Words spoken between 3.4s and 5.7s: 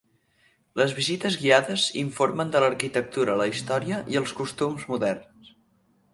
la història i els costums moderns.